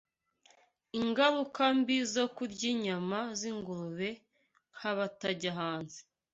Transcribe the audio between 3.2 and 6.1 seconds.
z’ingurube nk’abatajya hanze